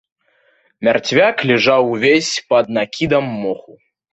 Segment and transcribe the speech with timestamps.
[0.87, 3.79] Мярцвяк ляжаў увесь пад накідам моху.